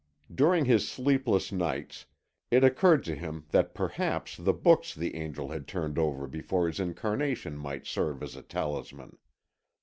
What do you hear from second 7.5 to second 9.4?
might serve as a talisman.